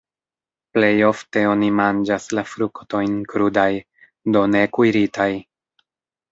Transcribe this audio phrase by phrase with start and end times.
[0.77, 3.69] Plej ofte oni manĝas la fruktojn krudaj,
[4.39, 5.33] do ne kuiritaj.